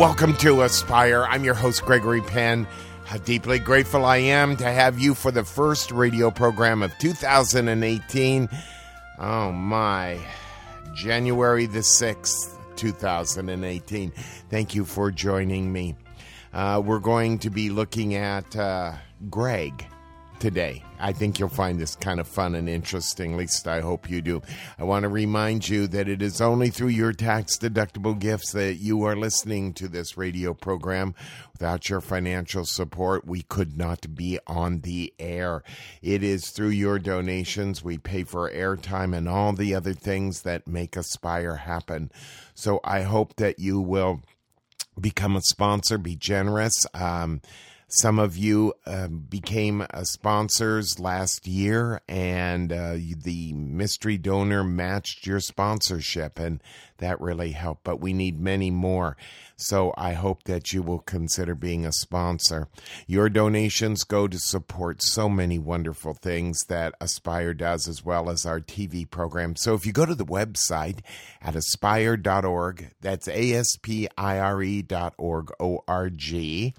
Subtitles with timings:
[0.00, 1.26] Welcome to Aspire.
[1.26, 2.66] I'm your host, Gregory Penn.
[3.04, 8.48] How deeply grateful I am to have you for the first radio program of 2018.
[9.18, 10.18] Oh my,
[10.94, 14.10] January the 6th, 2018.
[14.48, 15.96] Thank you for joining me.
[16.50, 18.94] Uh, we're going to be looking at uh,
[19.28, 19.84] Greg
[20.40, 20.82] today.
[20.98, 23.32] I think you'll find this kind of fun and interesting.
[23.32, 24.42] At least I hope you do.
[24.78, 28.74] I want to remind you that it is only through your tax deductible gifts that
[28.74, 31.14] you are listening to this radio program.
[31.52, 35.62] Without your financial support, we could not be on the air.
[36.02, 40.66] It is through your donations we pay for airtime and all the other things that
[40.66, 42.10] make Aspire happen.
[42.54, 44.22] So I hope that you will
[44.98, 46.86] become a sponsor, be generous.
[46.94, 47.42] Um,
[47.92, 55.26] some of you uh, became uh, sponsors last year, and uh, the mystery donor matched
[55.26, 56.62] your sponsorship, and
[56.98, 57.82] that really helped.
[57.82, 59.16] But we need many more.
[59.56, 62.68] So I hope that you will consider being a sponsor.
[63.08, 68.46] Your donations go to support so many wonderful things that Aspire does, as well as
[68.46, 69.56] our TV program.
[69.56, 71.00] So if you go to the website
[71.42, 76.74] at aspire.org, that's A S P I R E dot org, O R G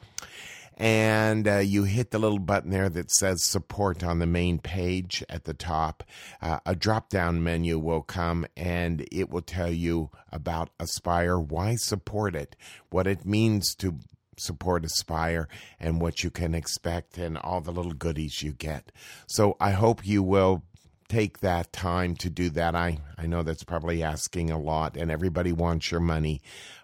[0.81, 5.23] and uh, you hit the little button there that says support on the main page
[5.29, 6.03] at the top.
[6.41, 11.75] Uh, a drop down menu will come and it will tell you about Aspire, why
[11.75, 12.55] support it,
[12.89, 13.99] what it means to
[14.37, 15.47] support Aspire,
[15.79, 18.91] and what you can expect, and all the little goodies you get.
[19.27, 20.63] So I hope you will
[21.11, 22.73] take that time to do that.
[22.73, 26.41] I, I know that's probably asking a lot, and everybody wants your money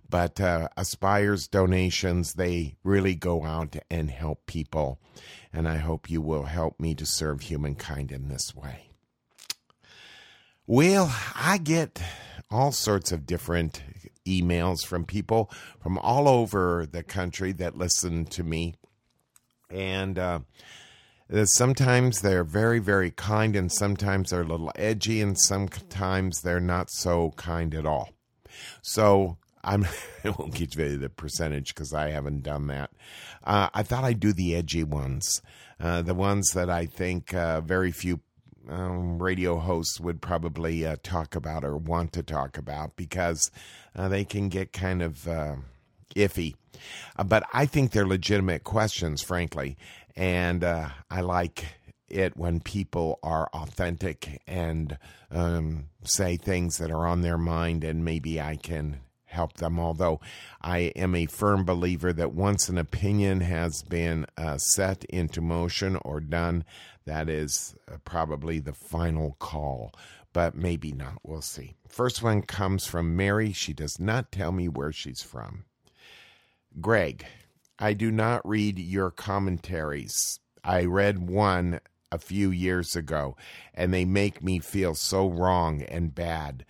[0.10, 5.00] but uh, Aspire's donations, they really go out and help people.
[5.52, 8.90] And I hope you will help me to serve humankind in this way.
[10.66, 12.02] Well, I get
[12.52, 13.82] all sorts of different
[14.26, 15.50] emails from people
[15.82, 18.76] from all over the country that listen to me.
[19.70, 20.40] And uh,
[21.46, 26.90] sometimes they're very, very kind, and sometimes they're a little edgy, and sometimes they're not
[26.90, 28.10] so kind at all.
[28.82, 29.38] So
[29.68, 29.86] I'm
[30.24, 32.90] I won't give you the percentage because I haven't done that.
[33.44, 35.42] Uh, I thought I'd do the edgy ones,
[35.80, 38.22] uh, the ones that I think uh, very few
[38.70, 43.52] um, radio hosts would probably uh, talk about or want to talk about because
[43.96, 45.56] uh, they can get kind of uh,
[46.16, 46.56] iffy.
[47.26, 49.78] but I think they're legitimate questions, frankly,
[50.16, 51.66] and I like
[52.10, 54.98] it when people are authentic and
[55.30, 59.02] um, say things that are on their mind, and maybe I can
[59.38, 59.80] help them.
[59.80, 60.20] Although
[60.62, 65.96] I am a firm believer that once an opinion has been uh, set into motion
[66.04, 66.66] or done,
[67.06, 69.94] that is uh, probably the final call.
[70.34, 71.20] But maybe not.
[71.24, 71.76] We'll see.
[71.88, 73.54] First one comes from Mary.
[73.54, 75.66] She does not tell me where she's from.
[76.82, 77.26] Greg,
[77.80, 80.40] I do not read your commentaries.
[80.64, 81.80] I read one
[82.12, 83.36] a few years ago,
[83.74, 86.66] and they make me feel so wrong and bad.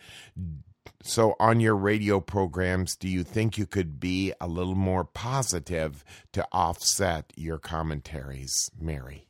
[1.01, 6.03] So, on your radio programs, do you think you could be a little more positive
[6.33, 9.27] to offset your commentaries, Mary?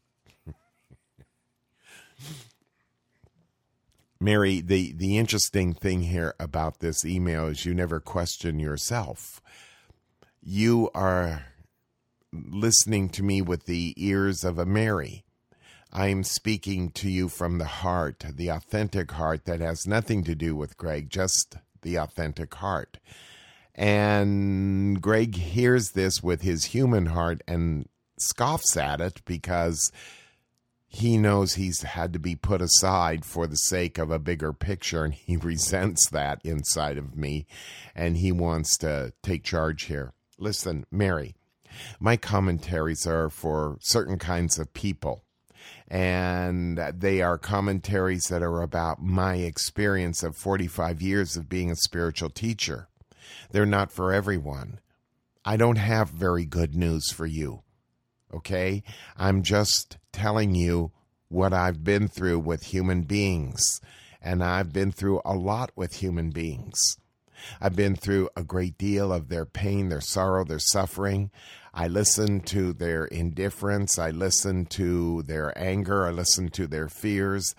[4.19, 9.41] Mary, the, the interesting thing here about this email is you never question yourself.
[10.41, 11.45] You are
[12.33, 15.23] listening to me with the ears of a Mary.
[15.97, 20.35] I am speaking to you from the heart, the authentic heart that has nothing to
[20.35, 22.99] do with Greg, just the authentic heart.
[23.73, 29.91] And Greg hears this with his human heart and scoffs at it because
[30.87, 35.03] he knows he's had to be put aside for the sake of a bigger picture
[35.03, 37.47] and he resents that inside of me
[37.95, 40.13] and he wants to take charge here.
[40.37, 41.33] Listen, Mary,
[41.99, 45.23] my commentaries are for certain kinds of people
[45.87, 51.75] and they are commentaries that are about my experience of 45 years of being a
[51.75, 52.89] spiritual teacher.
[53.51, 54.79] They're not for everyone.
[55.45, 57.63] I don't have very good news for you.
[58.33, 58.83] Okay?
[59.15, 60.91] I'm just telling you
[61.29, 63.79] what I've been through with human beings.
[64.21, 66.77] And I've been through a lot with human beings.
[67.61, 71.31] I've been through a great deal of their pain, their sorrow, their suffering.
[71.77, 73.99] I listen to their indifference.
[73.99, 76.07] I listen to their anger.
[76.07, 77.53] I listen to their fears.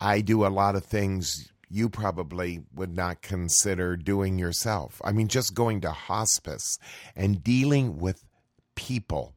[0.00, 5.02] I do a lot of things you probably would not consider doing yourself.
[5.04, 6.78] I mean, just going to hospice
[7.16, 8.24] and dealing with
[8.76, 9.34] people,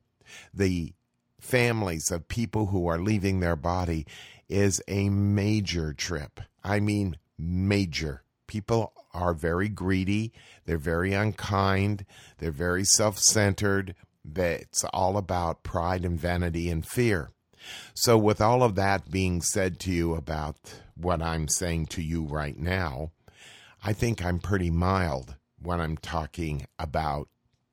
[0.53, 0.93] the
[1.41, 4.05] families of people who are leaving their body,
[4.47, 6.41] is a major trip.
[6.63, 10.31] I mean, major people are very greedy,
[10.65, 12.05] they're very unkind,
[12.37, 13.95] they're very self centered.
[14.35, 17.31] It's all about pride and vanity and fear.
[17.93, 20.57] So, with all of that being said to you about
[20.95, 23.11] what I'm saying to you right now,
[23.83, 27.29] I think I'm pretty mild when I'm talking about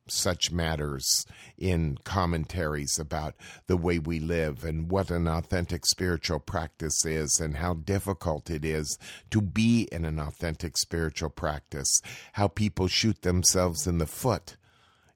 [0.06, 1.24] such matters
[1.56, 3.34] in commentaries about
[3.66, 8.64] the way we live and what an authentic spiritual practice is and how difficult it
[8.64, 8.98] is
[9.30, 12.00] to be in an authentic spiritual practice,
[12.34, 14.56] how people shoot themselves in the foot,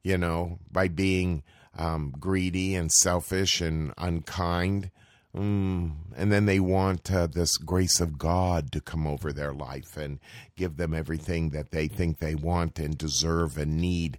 [0.09, 1.43] you know, by being
[1.77, 4.91] um, greedy and selfish and unkind.
[5.37, 5.93] Mm.
[6.17, 10.19] And then they want uh, this grace of God to come over their life and
[10.57, 14.19] give them everything that they think they want and deserve and need.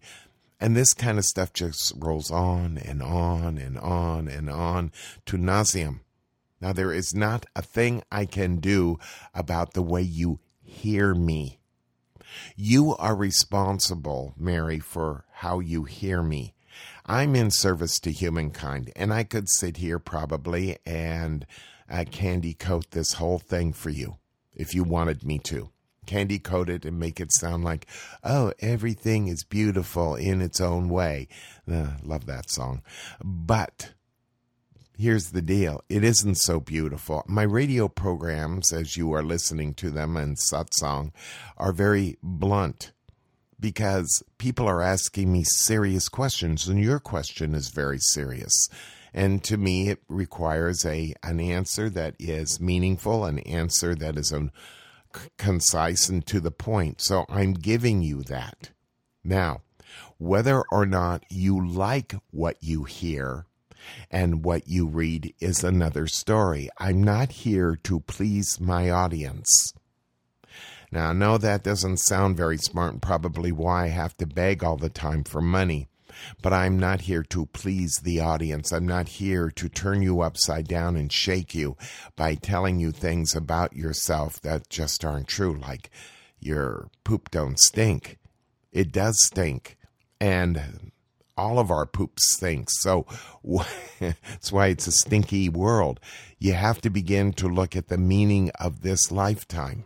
[0.60, 4.92] And this kind of stuff just rolls on and on and on and on
[5.26, 6.02] to nauseum.
[6.62, 9.00] Now, there is not a thing I can do
[9.34, 11.60] about the way you hear me.
[12.56, 16.54] You are responsible, Mary, for how you hear me.
[17.06, 21.46] I'm in service to humankind, and I could sit here probably and
[21.90, 24.18] uh, candy coat this whole thing for you
[24.54, 25.72] if you wanted me to
[26.06, 27.86] candy coat it and make it sound like,
[28.24, 31.28] oh, everything is beautiful in its own way.
[31.72, 32.82] Uh, love that song.
[33.24, 33.94] But
[34.98, 37.24] here's the deal it isn't so beautiful.
[37.28, 41.12] My radio programs, as you are listening to them in satsang,
[41.58, 42.92] are very blunt
[43.60, 48.68] because people are asking me serious questions, and your question is very serious.
[49.14, 54.34] And to me, it requires a an answer that is meaningful, an answer that is
[55.38, 57.02] concise and to the point.
[57.02, 58.70] So I'm giving you that.
[59.24, 59.62] Now,
[60.18, 63.46] whether or not you like what you hear
[64.12, 66.70] and what you read is another story.
[66.78, 69.74] I'm not here to please my audience.
[70.92, 74.64] Now, I know that doesn't sound very smart and probably why I have to beg
[74.64, 75.88] all the time for money.
[76.42, 78.72] But I'm not here to please the audience.
[78.72, 81.78] I'm not here to turn you upside down and shake you
[82.16, 85.90] by telling you things about yourself that just aren't true, like
[86.40, 88.18] your poop don't stink.
[88.72, 89.78] It does stink.
[90.20, 90.92] And
[91.38, 92.82] all of our poop stinks.
[92.82, 93.06] So
[94.00, 96.00] that's why it's a stinky world.
[96.38, 99.86] You have to begin to look at the meaning of this lifetime.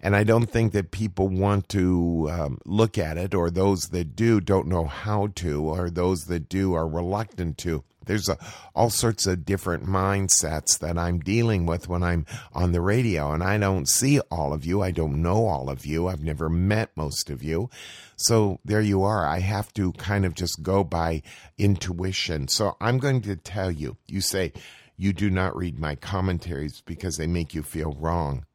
[0.00, 4.16] And I don't think that people want to um, look at it, or those that
[4.16, 7.84] do don't know how to, or those that do are reluctant to.
[8.04, 8.36] There's a,
[8.74, 13.42] all sorts of different mindsets that I'm dealing with when I'm on the radio, and
[13.42, 14.82] I don't see all of you.
[14.82, 16.08] I don't know all of you.
[16.08, 17.70] I've never met most of you.
[18.16, 19.26] So there you are.
[19.26, 21.22] I have to kind of just go by
[21.58, 22.48] intuition.
[22.48, 24.52] So I'm going to tell you you say,
[24.96, 28.46] you do not read my commentaries because they make you feel wrong.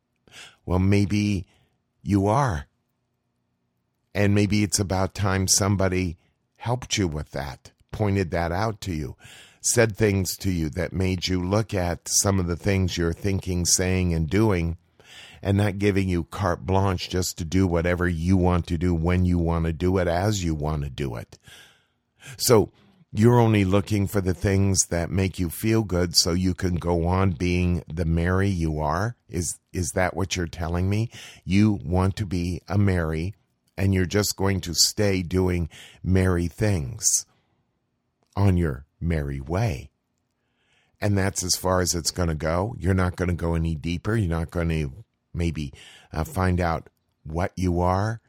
[0.68, 1.48] Well, maybe
[2.04, 2.68] you are.
[4.14, 6.18] And maybe it's about time somebody
[6.58, 9.16] helped you with that, pointed that out to you,
[9.62, 13.66] said things to you that made you look at some of the things you're thinking,
[13.66, 14.76] saying, and doing,
[15.42, 19.24] and not giving you carte blanche just to do whatever you want to do when
[19.24, 21.40] you want to do it as you want to do it.
[22.36, 22.74] So,
[23.14, 27.08] you're only looking for the things that make you feel good so you can go
[27.08, 29.16] on being the Mary you are.
[29.30, 31.10] Is is that what you're telling me?
[31.46, 33.34] You want to be a Mary
[33.78, 35.70] and you're just going to stay doing
[36.04, 37.26] Mary things
[38.36, 39.90] on your merry way.
[41.00, 42.76] And that's as far as it's going to go.
[42.78, 44.16] You're not going to go any deeper.
[44.16, 44.92] You're not going to
[45.34, 45.72] maybe
[46.12, 46.90] uh, find out
[47.24, 48.20] what you are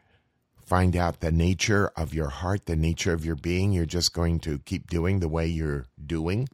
[0.69, 3.73] find out the nature of your heart, the nature of your being.
[3.73, 6.47] You're just going to keep doing the way you're doing,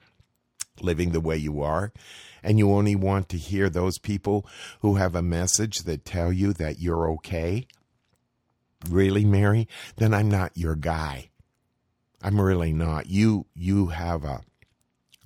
[0.80, 1.92] living the way you are.
[2.42, 4.46] And you only want to hear those people
[4.80, 7.66] who have a message that tell you that you're okay.
[8.88, 9.66] Really, Mary?
[9.96, 11.30] Then I'm not your guy.
[12.22, 13.06] I'm really not.
[13.06, 14.42] You you have a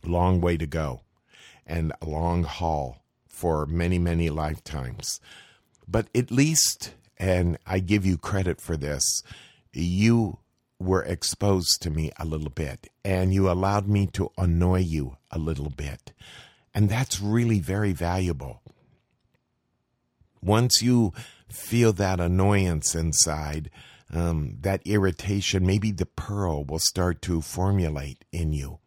[0.04, 1.02] long way to go
[1.66, 5.20] and a long haul for many, many lifetimes.
[5.86, 9.22] But at least and I give you credit for this.
[9.72, 10.38] You
[10.78, 15.38] were exposed to me a little bit, and you allowed me to annoy you a
[15.38, 16.12] little bit.
[16.74, 18.62] And that's really very valuable.
[20.40, 21.12] Once you
[21.50, 23.70] feel that annoyance inside,
[24.12, 28.78] um, that irritation, maybe the pearl will start to formulate in you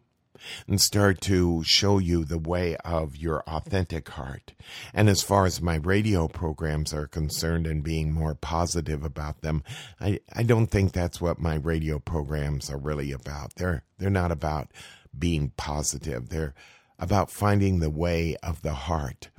[0.68, 4.54] and start to show you the way of your authentic heart.
[4.94, 9.64] And as far as my radio programs are concerned and being more positive about them,
[10.00, 13.56] I, I don't think that's what my radio programs are really about.
[13.56, 14.72] They're they're not about
[15.18, 16.30] being positive.
[16.30, 16.54] They're
[17.00, 19.30] about finding the way of the heart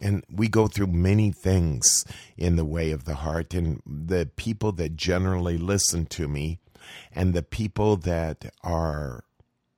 [0.00, 2.04] And we go through many things
[2.36, 3.52] in the way of the heart.
[3.54, 6.58] And the people that generally listen to me
[7.12, 9.24] and the people that are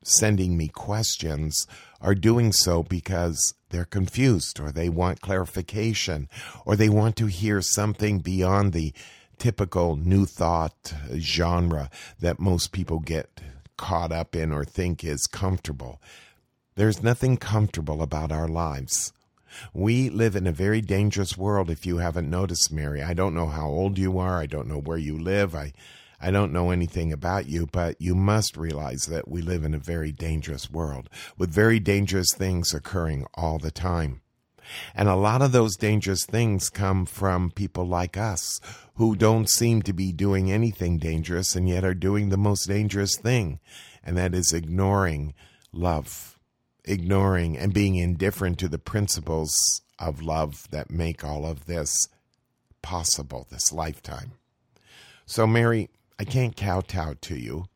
[0.03, 1.67] sending me questions
[2.01, 6.29] are doing so because they're confused or they want clarification
[6.67, 8.93] or they want to hear something beyond the
[9.39, 11.91] typical new thought genre
[12.21, 13.41] that most people get
[13.77, 16.01] caught up in or think is comfortable.
[16.75, 19.13] There's nothing comfortable about our lives.
[19.75, 23.03] We live in a very dangerous world if you haven't noticed, Mary.
[23.03, 24.41] I don't know how old you are.
[24.41, 25.55] I don't know where you live.
[25.55, 25.73] I
[26.23, 29.79] I don't know anything about you, but you must realize that we live in a
[29.79, 34.23] very dangerous world with very dangerous things occurring all the time.
[34.95, 38.61] And a lot of those dangerous things come from people like us
[38.95, 43.19] who don't seem to be doing anything dangerous and yet are doing the most dangerous
[43.19, 43.59] thing,
[44.05, 45.35] and that is ignoring
[45.73, 46.39] love,
[46.85, 49.53] ignoring and being indifferent to the principles
[49.99, 51.93] of love that make all of this
[52.81, 54.33] possible, this lifetime.
[55.27, 55.89] So, Mary,
[56.19, 57.67] I can't kowtow to you.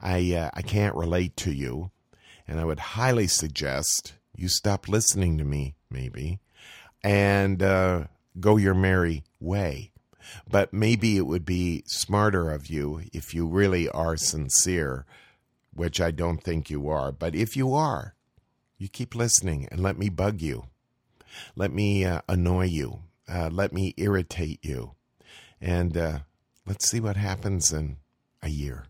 [0.00, 1.90] I uh, I can't relate to you,
[2.46, 6.40] and I would highly suggest you stop listening to me, maybe,
[7.02, 8.04] and uh,
[8.38, 9.92] go your merry way.
[10.48, 15.06] But maybe it would be smarter of you if you really are sincere,
[15.72, 17.12] which I don't think you are.
[17.12, 18.14] But if you are,
[18.78, 20.64] you keep listening and let me bug you.
[21.54, 23.02] Let me uh, annoy you.
[23.28, 24.94] Uh, let me irritate you.
[25.60, 26.18] And uh,
[26.66, 27.98] Let's see what happens in
[28.42, 28.86] a year.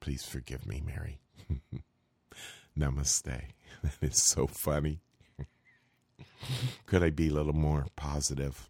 [0.00, 1.20] Please forgive me, Mary.
[2.78, 3.42] Namaste.
[3.82, 5.00] That is so funny.
[6.86, 8.68] Could I be a little more positive?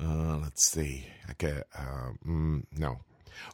[0.00, 1.06] Uh, let's see.
[1.32, 3.00] Okay, uh, mm, no.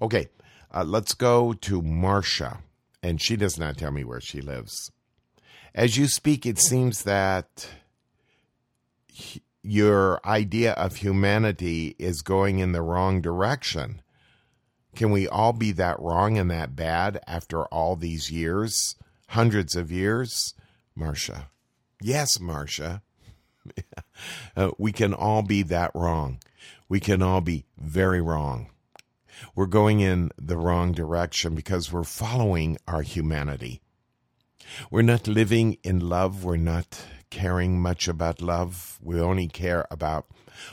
[0.03, 0.29] Okay,
[0.75, 2.59] uh, let's go to Marcia,
[3.03, 4.91] and she does not tell me where she lives.
[5.75, 7.71] As you speak, it seems that
[9.07, 14.02] he, your idea of humanity is going in the wrong direction.
[14.97, 18.97] Can we all be that wrong and that bad after all these years,
[19.29, 20.55] hundreds of years?
[20.95, 21.49] Marcia.
[22.02, 23.02] Yes, Marcia.
[24.57, 26.40] uh, we can all be that wrong.
[26.88, 28.71] We can all be very wrong.
[29.55, 33.81] We're going in the wrong direction because we're following our humanity.
[34.90, 36.45] We're not living in love.
[36.45, 38.99] We're not caring much about love.
[39.03, 40.27] We only care about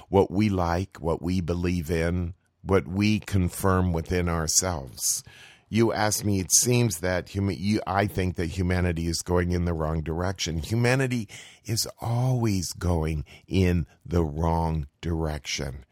[0.10, 5.24] what we like, what we believe in, what we confirm within ourselves.
[5.70, 9.66] You ask me, it seems that hum- you, I think that humanity is going in
[9.66, 10.60] the wrong direction.
[10.60, 11.28] Humanity
[11.66, 15.84] is always going in the wrong direction.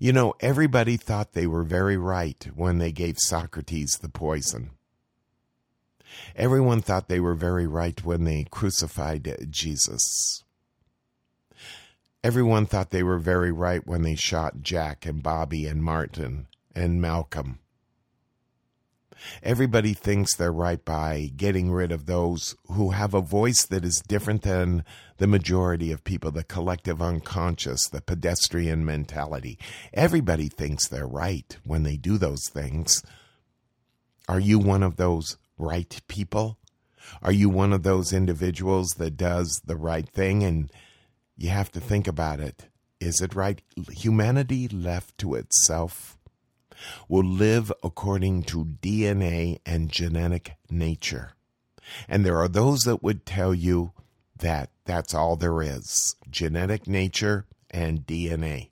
[0.00, 4.70] You know, everybody thought they were very right when they gave Socrates the poison.
[6.36, 10.44] Everyone thought they were very right when they crucified Jesus.
[12.22, 17.00] Everyone thought they were very right when they shot Jack and Bobby and Martin and
[17.00, 17.60] Malcolm.
[19.42, 24.02] Everybody thinks they're right by getting rid of those who have a voice that is
[24.06, 24.84] different than
[25.18, 29.58] the majority of people, the collective unconscious, the pedestrian mentality.
[29.92, 33.02] Everybody thinks they're right when they do those things.
[34.28, 36.58] Are you one of those right people?
[37.22, 40.42] Are you one of those individuals that does the right thing?
[40.42, 40.70] And
[41.36, 42.68] you have to think about it.
[43.00, 43.62] Is it right?
[43.90, 46.18] Humanity left to itself
[47.08, 51.32] will live according to DNA and genetic nature.
[52.08, 53.92] And there are those that would tell you
[54.38, 58.70] that that's all there is genetic nature and DNA.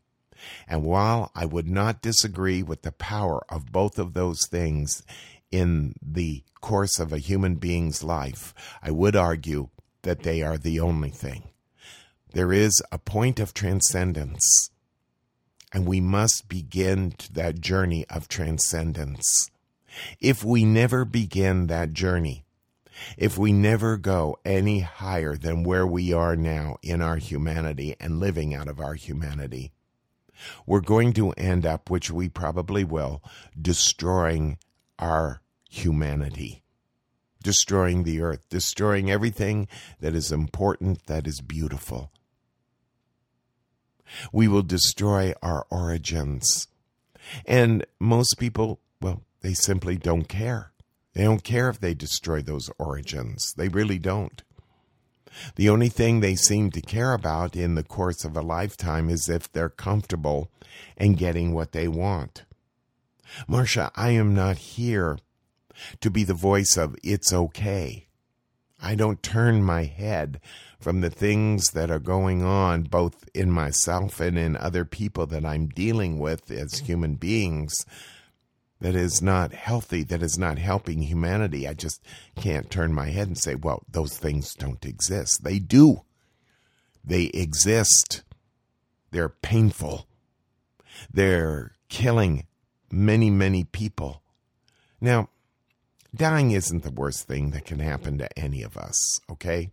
[0.66, 5.02] And while I would not disagree with the power of both of those things
[5.50, 9.69] in the course of a human being's life, I would argue
[10.02, 11.45] that they are the only thing.
[12.33, 14.71] There is a point of transcendence,
[15.73, 19.50] and we must begin that journey of transcendence.
[20.21, 22.45] If we never begin that journey,
[23.17, 28.21] if we never go any higher than where we are now in our humanity and
[28.21, 29.73] living out of our humanity,
[30.67, 33.23] we're going to end up, which we probably will,
[33.61, 34.59] destroying
[34.99, 36.62] our humanity,
[37.43, 39.69] destroying the earth, destroying everything
[40.00, 42.11] that is important, that is beautiful.
[44.33, 46.69] We will destroy our origins.
[47.47, 50.73] And most people, well, they simply don't care.
[51.14, 53.52] They don't care if they destroy those origins.
[53.57, 54.43] They really don't.
[55.57, 59.28] The only thing they seem to care about in the course of a lifetime is
[59.28, 60.50] if they're comfortable
[60.97, 62.45] and getting what they want.
[63.47, 65.18] Marcia, I am not here
[66.00, 68.06] to be the voice of it's okay.
[68.80, 70.40] I don't turn my head
[70.78, 75.44] from the things that are going on, both in myself and in other people that
[75.44, 77.85] I'm dealing with as human beings,
[78.80, 81.66] that is not healthy, that is not helping humanity.
[81.66, 82.00] I just
[82.37, 85.42] can't turn my head and say, well, those things don't exist.
[85.42, 86.02] They do.
[87.04, 88.23] They exist.
[89.11, 90.06] They're painful.
[91.12, 92.47] They're killing
[92.90, 94.23] many, many people.
[95.00, 95.28] Now,
[96.14, 99.71] dying isn't the worst thing that can happen to any of us, okay?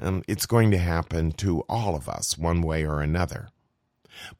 [0.00, 3.48] Um, it's going to happen to all of us, one way or another.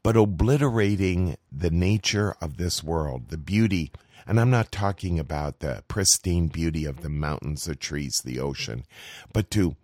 [0.03, 3.93] But obliterating the nature of this world, the beauty,
[4.27, 8.85] and I'm not talking about the pristine beauty of the mountains, the trees, the ocean,
[9.33, 9.77] but to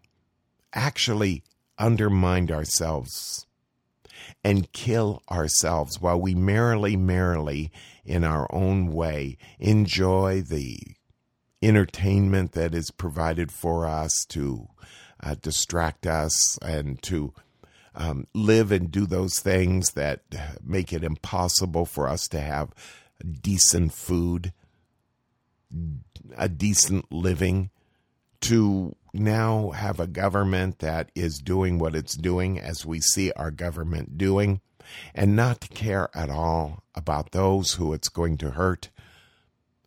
[0.74, 1.42] actually
[1.78, 3.46] undermine ourselves
[4.42, 7.70] and kill ourselves while we merrily, merrily,
[8.04, 10.78] in our own way, enjoy the
[11.62, 14.68] entertainment that is provided for us to
[15.22, 17.32] uh, distract us and to
[17.94, 20.20] um, live and do those things that
[20.62, 22.70] make it impossible for us to have
[23.40, 24.52] decent food,
[26.36, 27.70] a decent living,
[28.40, 33.50] to now have a government that is doing what it's doing as we see our
[33.50, 34.60] government doing,
[35.14, 38.90] and not to care at all about those who it's going to hurt,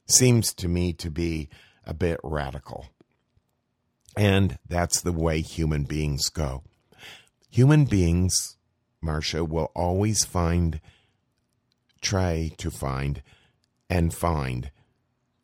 [0.07, 1.50] seems to me to be
[1.86, 2.88] a bit radical.
[4.15, 6.63] And that's the way human beings go.
[7.51, 8.57] Human beings,
[9.01, 10.79] Marcia, will always find,
[12.01, 13.22] try to find,
[13.89, 14.72] and find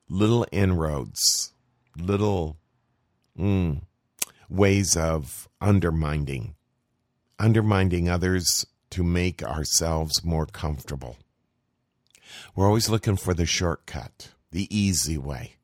[0.09, 1.53] little inroads,
[1.97, 2.57] little
[3.37, 3.81] mm,
[4.49, 6.55] ways of undermining,
[7.39, 11.17] undermining others to make ourselves more comfortable.
[12.55, 15.55] We're always looking for the shortcut, the easy way.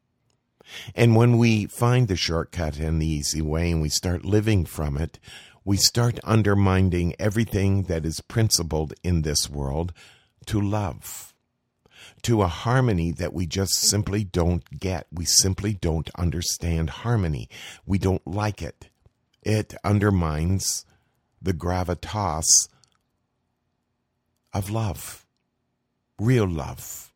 [0.96, 4.98] And when we find the shortcut and the easy way and we start living from
[4.98, 5.20] it,
[5.66, 9.94] we start undermining everything that is principled in this world
[10.48, 11.29] to love,
[12.24, 15.08] to a harmony that we just simply don't get.
[15.12, 17.50] We simply don't understand harmony.
[17.86, 18.89] We don't like it.
[19.41, 20.86] It undermines
[21.41, 22.45] the gravitas
[24.54, 25.26] of love,
[26.19, 27.13] real love.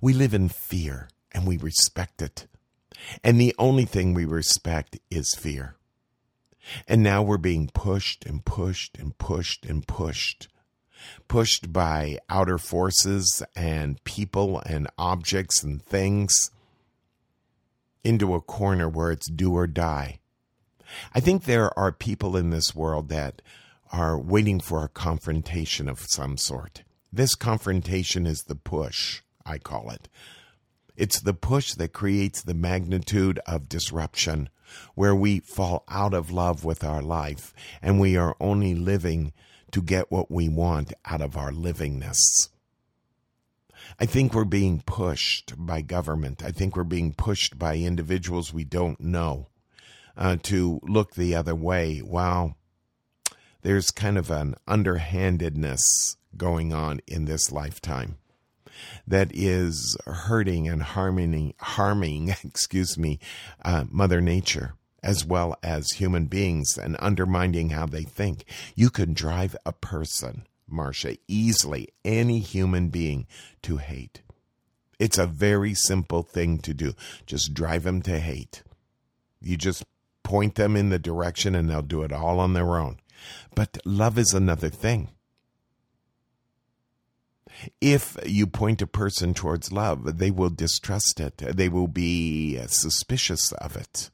[0.00, 2.46] We live in fear and we respect it.
[3.22, 5.76] And the only thing we respect is fear.
[6.88, 10.48] And now we're being pushed and pushed and pushed and pushed.
[11.28, 16.50] Pushed by outer forces and people and objects and things
[18.04, 20.20] into a corner where it's do or die.
[21.14, 23.42] I think there are people in this world that
[23.92, 26.84] are waiting for a confrontation of some sort.
[27.12, 30.08] This confrontation is the push, I call it.
[30.96, 34.48] It's the push that creates the magnitude of disruption,
[34.94, 39.32] where we fall out of love with our life and we are only living
[39.72, 42.48] to get what we want out of our livingness.
[43.98, 46.42] I think we're being pushed by government.
[46.44, 49.48] I think we're being pushed by individuals we don't know
[50.16, 52.02] uh, to look the other way.
[52.02, 52.56] Wow.
[53.62, 58.18] There's kind of an underhandedness going on in this lifetime
[59.06, 63.18] that is hurting and harming, harming, excuse me,
[63.64, 64.74] uh, Mother Nature
[65.06, 68.44] as well as human beings and undermining how they think.
[68.74, 73.28] You can drive a person, Marcia, easily, any human being,
[73.62, 74.22] to hate.
[74.98, 76.94] It's a very simple thing to do.
[77.24, 78.64] Just drive them to hate.
[79.40, 79.84] You just
[80.24, 82.98] point them in the direction and they'll do it all on their own.
[83.54, 85.10] But love is another thing.
[87.80, 91.36] If you point a person towards love, they will distrust it.
[91.38, 94.10] They will be suspicious of it.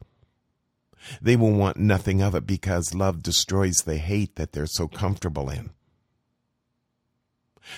[1.21, 5.51] They will want nothing of it because love destroys the hate that they're so comfortable
[5.51, 5.71] in.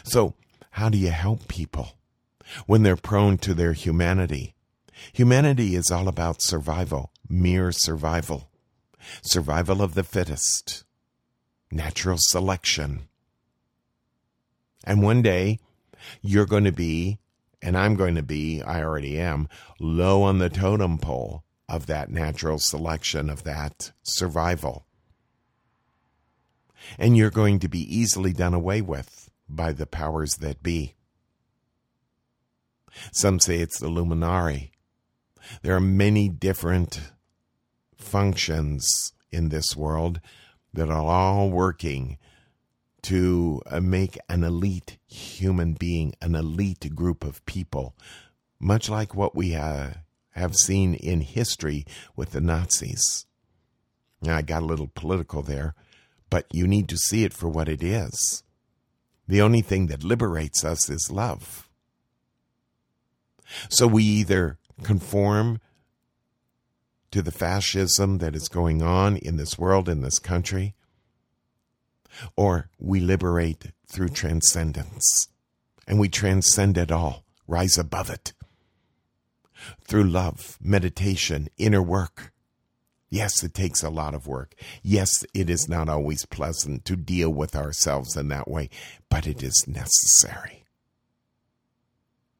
[0.02, 0.34] So,
[0.72, 1.98] how do you help people
[2.66, 4.54] when they're prone to their humanity?
[5.12, 8.50] Humanity is all about survival, mere survival,
[9.22, 10.84] survival of the fittest,
[11.70, 13.08] natural selection.
[14.84, 15.60] And one day,
[16.22, 17.18] you're going to be,
[17.62, 19.48] and I'm going to be, I already am,
[19.80, 24.86] low on the totem pole of that natural selection, of that survival.
[26.98, 30.94] And you're going to be easily done away with by the powers that be.
[33.12, 34.72] Some say it's the Illuminati.
[35.62, 37.00] There are many different
[37.96, 40.20] functions in this world
[40.72, 42.18] that are all working
[43.02, 47.94] to uh, make an elite human being, an elite group of people,
[48.58, 49.90] much like what we uh,
[50.34, 51.84] have seen in history
[52.16, 53.26] with the Nazis.
[54.20, 55.74] Now, I got a little political there,
[56.30, 58.42] but you need to see it for what it is.
[59.28, 61.68] The only thing that liberates us is love.
[63.68, 65.60] So we either conform
[67.12, 70.74] to the fascism that is going on in this world, in this country,
[72.36, 75.28] or we liberate through transcendence
[75.86, 78.32] and we transcend it all, rise above it
[79.86, 82.32] through love, meditation, inner work.
[83.10, 84.54] Yes, it takes a lot of work.
[84.82, 88.70] Yes, it is not always pleasant to deal with ourselves in that way,
[89.08, 90.64] but it is necessary.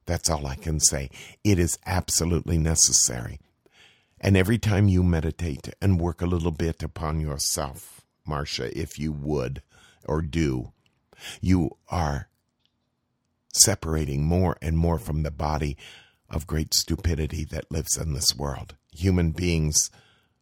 [0.07, 1.11] That's all I can say.
[1.45, 3.39] It is absolutely necessary.
[4.21, 9.13] And every time you meditate and work a little bit upon yourself, Marcia, if you
[9.13, 9.63] would
[10.07, 10.73] or do,
[11.41, 12.29] you are
[13.53, 15.77] separating more and more from the body
[16.35, 18.75] of great stupidity that lives in this world.
[18.91, 19.89] Human beings,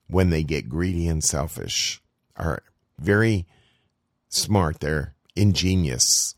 [0.08, 2.00] when they get greedy and selfish,
[2.34, 2.62] are
[2.98, 3.46] very
[4.30, 4.80] smart.
[4.80, 6.34] They're ingenious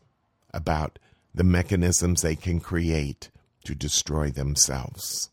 [0.53, 0.99] about
[1.33, 3.29] the mechanisms they can create
[3.63, 5.29] to destroy themselves.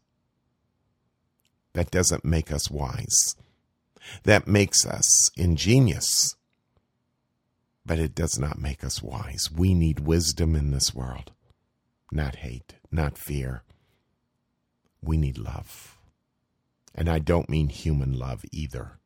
[1.73, 3.35] That doesn't make us wise.
[4.23, 6.37] That makes us ingenious,
[7.85, 9.51] but it does not make us wise.
[9.51, 11.33] We need wisdom in this world,
[12.13, 13.63] not hate, not fear.
[15.03, 15.99] We need love.
[16.95, 18.99] And I don't mean human love either,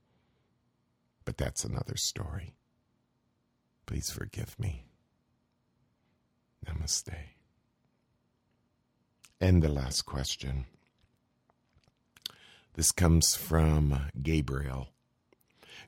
[1.24, 2.54] but that's another story.
[3.86, 4.84] Please forgive me.
[6.66, 7.14] Namaste.
[9.40, 10.66] And the last question.
[12.74, 14.88] This comes from Gabriel.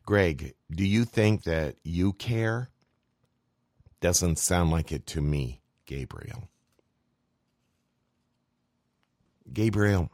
[0.07, 2.71] Greg, do you think that you care?
[4.01, 6.49] Doesn't sound like it to me, Gabriel.
[9.53, 10.11] Gabriel,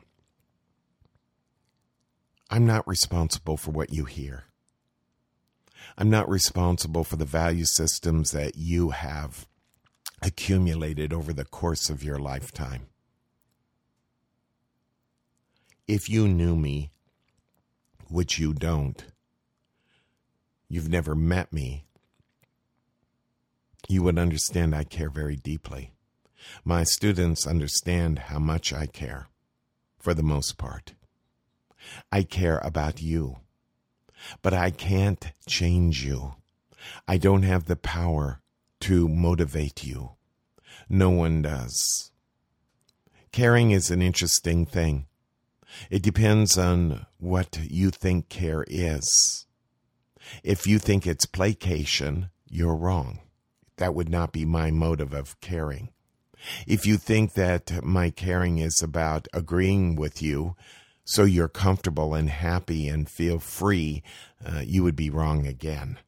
[2.51, 4.45] I'm not responsible for what you hear.
[5.97, 9.47] I'm not responsible for the value systems that you have
[10.23, 12.87] accumulated over the course of your lifetime.
[15.87, 16.91] If you knew me,
[18.09, 19.05] which you don't,
[20.69, 21.85] you've never met me,
[23.89, 25.94] you would understand I care very deeply.
[26.65, 29.29] My students understand how much I care,
[29.99, 30.95] for the most part.
[32.11, 33.37] I care about you,
[34.43, 36.35] but I can't change you.
[37.09, 38.41] I don't have the power
[38.81, 40.13] to motivate you.
[40.89, 42.11] No one does.
[43.33, 45.07] Caring is an interesting thing.
[45.91, 49.47] It depends on what you think care is.
[50.43, 53.21] If you think it's placation, you're wrong.
[53.77, 55.91] That would not be my motive of caring.
[56.67, 60.57] If you think that my caring is about agreeing with you
[61.05, 64.03] so you're comfortable and happy and feel free,
[64.45, 65.99] uh, you would be wrong again.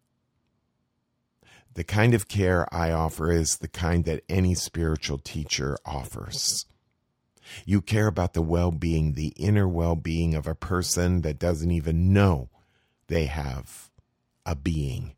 [1.75, 6.65] The kind of care I offer is the kind that any spiritual teacher offers.
[7.67, 11.71] You care about the well being, the inner well being of a person that doesn't
[11.71, 12.49] even know
[13.09, 13.91] they have
[14.47, 15.16] a being.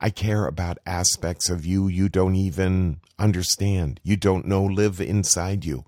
[0.00, 5.64] I care about aspects of you you don't even understand, you don't know live inside
[5.64, 5.84] you,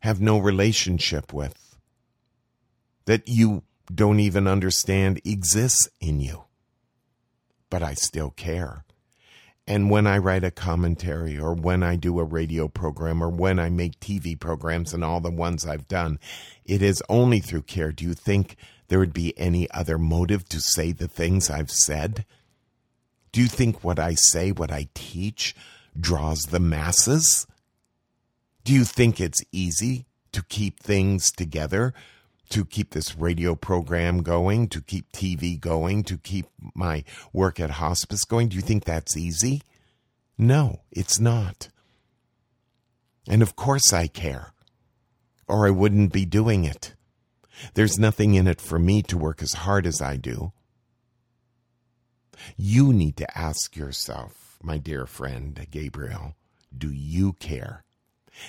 [0.00, 1.76] have no relationship with,
[3.06, 6.44] that you don't even understand exists in you.
[7.70, 8.84] But I still care.
[9.66, 13.58] And when I write a commentary or when I do a radio program or when
[13.58, 16.18] I make TV programs and all the ones I've done,
[16.66, 17.90] it is only through care.
[17.90, 18.56] Do you think
[18.88, 22.26] there would be any other motive to say the things I've said?
[23.34, 25.56] Do you think what I say, what I teach,
[25.98, 27.48] draws the masses?
[28.62, 31.92] Do you think it's easy to keep things together,
[32.50, 37.70] to keep this radio program going, to keep TV going, to keep my work at
[37.70, 38.50] hospice going?
[38.50, 39.62] Do you think that's easy?
[40.38, 41.70] No, it's not.
[43.28, 44.52] And of course I care,
[45.48, 46.94] or I wouldn't be doing it.
[47.74, 50.52] There's nothing in it for me to work as hard as I do.
[52.56, 56.34] You need to ask yourself, my dear friend Gabriel,
[56.76, 57.84] do you care?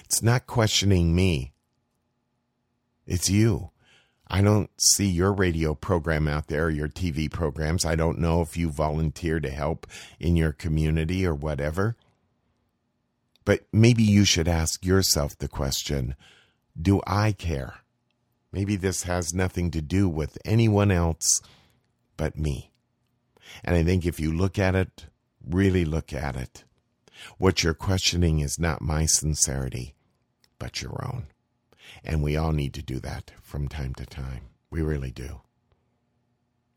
[0.05, 1.53] It's not questioning me,
[3.05, 3.71] it's you.
[4.27, 7.85] I don't see your radio program out there, your TV programs.
[7.85, 9.85] I don't know if you volunteer to help
[10.19, 11.95] in your community or whatever.
[13.45, 16.15] But maybe you should ask yourself the question
[16.79, 17.75] Do I care?
[18.51, 21.41] Maybe this has nothing to do with anyone else
[22.17, 22.71] but me.
[23.63, 25.05] And I think if you look at it,
[25.45, 26.63] really look at it,
[27.37, 29.95] what you're questioning is not my sincerity,
[30.59, 31.27] but your own.
[32.03, 34.41] And we all need to do that from time to time.
[34.69, 35.41] We really do.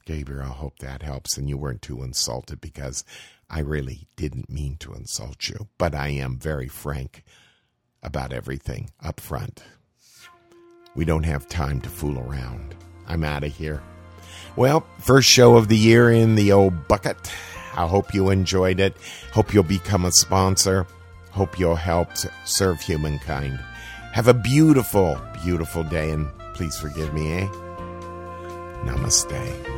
[0.05, 3.05] Gabriel, I hope that helps and you weren't too insulted because
[3.51, 7.25] I really didn't mean to insult you, but I am very frank
[8.03, 9.63] about everything up front.
[10.95, 12.75] We don't have time to fool around.
[13.07, 13.83] I'm out of here.
[14.59, 17.17] Well, first show of the year in the old bucket.
[17.77, 18.97] I hope you enjoyed it.
[19.33, 20.85] Hope you'll become a sponsor.
[21.31, 22.09] Hope you'll help
[22.45, 23.57] serve humankind.
[24.13, 27.47] Have a beautiful, beautiful day, and please forgive me, eh?
[28.83, 29.78] Namaste.